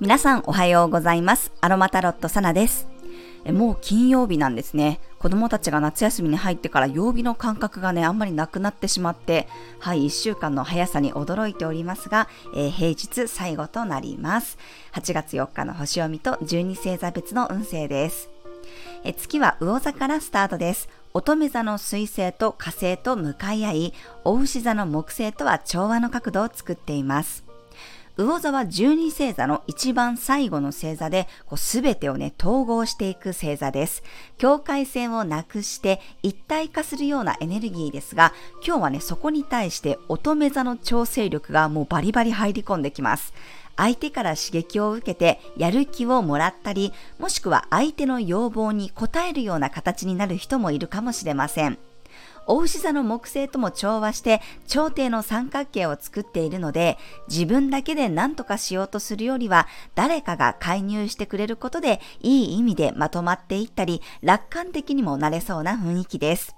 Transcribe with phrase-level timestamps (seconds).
[0.00, 1.52] 皆さんおはようございます。
[1.60, 2.88] アロマタロットサナです。
[3.46, 4.98] もう金曜日なんですね。
[5.20, 9.46] 子供たちが夏休みに入ってから曜日の感覚がね、あんまりなくなってしまって、
[9.78, 12.26] はい、1週間の速さに驚いておりますが、
[12.56, 14.58] えー、平日最後となります。
[14.94, 18.28] 8月4日の星読みと12星座別の運勢です。
[19.04, 20.88] え月は魚座からスタートです。
[21.14, 23.94] 乙女座の水星と火星と向かい合い、
[24.24, 27.44] お牛座の木星とは調和の角度を作っています。
[28.18, 34.02] 魚座は十二星座の一番最後の星座で、すべてをね、統合していく星座です。
[34.36, 43.32] 境界線をなくして一体化するようなエネルギーですが、今日はね、そこに対して乙女座の調整力がもうバリバリ入り込んできます。
[43.78, 51.78] 相手から刺激を受けてやる気をもらったり、もしくは相手の要望に応えるような形になる人もいるかもしれません。
[52.46, 66.56] 大牛座の木星とも調和して頂点の三角形を作っているので自分だけで何とかしようとするよりは誰かが介入してくれることでいい意味でまとまっていったり楽観的にもなれそうな雰囲気です。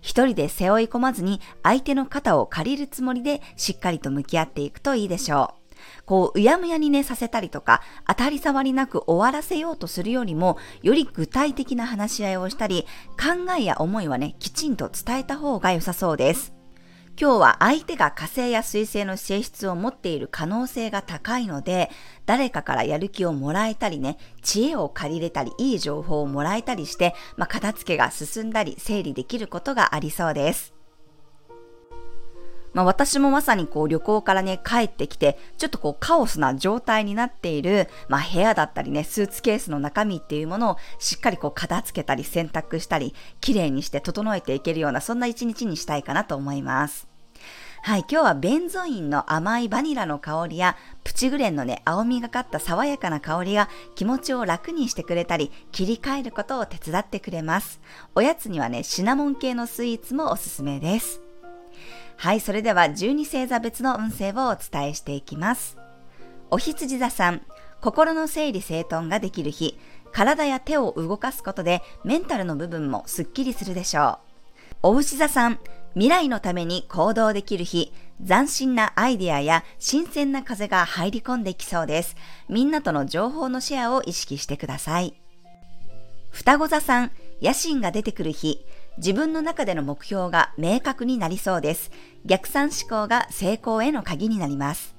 [0.00, 5.57] 一人で背負い込まずに相手の肩を借りるつもりでしっかりと向き合っていくといいでしょう。
[6.06, 12.86] こう、うやむやにね、させたりとか、当たり障りなく終わらせようとするよりも、より具体的な話し合いをしたり、
[13.18, 16.58] 考えや思いはね、きちんと伝えた方が良さそうです。
[17.20, 21.90] 今日は相手が火星や水星の性質を持っている可能性が高いので、
[22.26, 30.77] 誰かからやる気をもらえたりね、知恵を借りれたり、いい情報をもらえたりして、まあ、片付けが進んだり、整理できることがありそうです。
[32.72, 47.08] まあ、私もまさにこう旅行からね帰ってきてちょっとこうカオスな状態になっている、まあ、部屋だったりねスーツケースの中身っていうものをしっかりこう片付けたり洗濯したり綺麗にして整えていけるようなそんな一日にしたいかなと思います。
[47.82, 57.80] はい、今日はベンゾインの甘いバニラの香りやプチグレンのね、青みがかった爽やかな香りが気持ちを楽にしてくれたり、切り替えることを手伝ってくれます。
[58.14, 61.27] おやつにはね、シナモン系のスイーツもおすすめです。
[62.18, 65.78] はい、それでは12星座別の運勢をお伝えしていきます。
[66.50, 67.42] お羊座さん、
[67.80, 69.78] 心の整理整頓ができる日、
[70.10, 74.18] 体や手を動かすことでメンタルの部分もスッキリするでしょ
[74.82, 74.88] う。
[74.88, 75.60] お牛座さん、
[75.94, 77.92] 未来のために行動できる日、
[78.26, 82.16] 斬新なアイデアや新鮮な風が入り込んできそうです。
[82.48, 85.14] みんなとの情報のシェアを意識してください。
[86.32, 88.66] 双子座さん、野心が出てくる日、
[88.98, 91.90] 自分の中での目標が明確になりそうです。
[92.24, 94.96] 逆算思考が成功への鍵になります。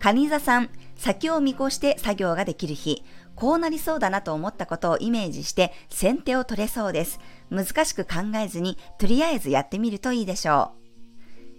[0.00, 3.04] 蟹座さん、先を見越して作業ができる日、
[3.34, 7.20] こうなりそうだなと思ったことをイメージして先手を取れそうです。
[7.50, 10.72] 難しく考えずに、とりあえずやってみるといいでしょ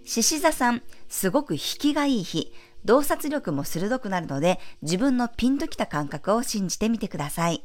[0.04, 0.08] う。
[0.08, 2.52] 獅子座さん、すごく引きがいい日、
[2.84, 7.64] 洞察力も鋭くなるので、自分のピンときた感覚を信じてみてください。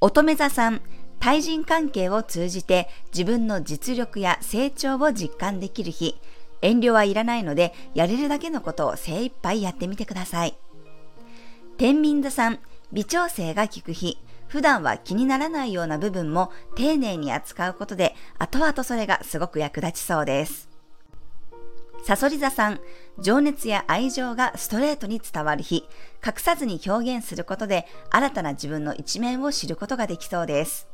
[0.00, 0.80] 乙女座さん、
[1.20, 6.18] 対人関係を通じて自分の実力や成長を実感できる日、
[6.62, 10.56] 遠慮はいらないので、やれるだけのことを精一杯やってみてください。
[11.76, 12.58] 天秤座さん、
[12.92, 20.68] 微調整が効く日、普段は気にならないような部分も丁寧に扱うことで、後々それがすごく役立ちそうです。
[22.02, 22.80] サソリ座さん、
[23.18, 25.84] 情熱や愛情がストレートに伝わる日、
[26.26, 30.88] 隠さずに表現することで新たな自分の一面を知ることができそうです。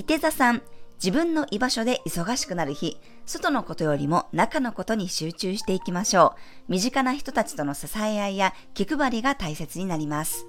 [0.00, 0.62] 伊手座さん、
[0.96, 6.36] 自分の居場所で忙しくなる日、外のことよりも中のことに集中していきましょ
[6.68, 6.72] う。
[6.72, 10.46] 身近な人たちとの支え合いや気配りが大切になります。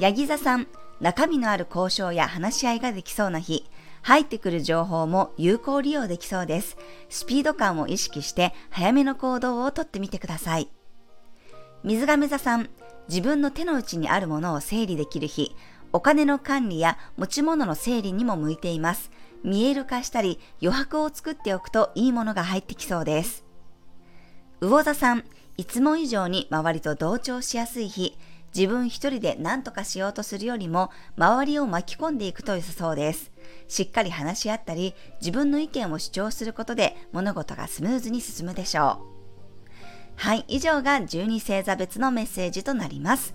[0.00, 0.66] ヤギ座さん、
[1.00, 3.70] 中身のある交渉や話し合いができそうな日、
[4.02, 6.76] 入ってくる情報も有効利用できそうです。
[7.08, 10.68] スピード感を意識して早めの行動をとってみてください。
[11.84, 12.68] 水亀座さん、
[13.08, 15.56] 自分の手の内にあるものを整理できる日、
[15.92, 19.10] お金の管理や持ち物の整理にも向いています。
[19.44, 23.44] 見える化したり余白を作っておくといいものが入ってきそうです。
[24.60, 25.24] 魚座さん、
[25.56, 28.18] いつも以上に周りと同調しやすい日、
[28.56, 33.30] 自分一人で何とかしようとするよりも周りを巻き込んでいくと良さそうです。
[33.68, 39.16] しっかり話し合ったり自分の意見を主張することで物事がスムーズに進むでしょう。
[40.16, 43.34] はい、以上が12星座別のメッセージとなります。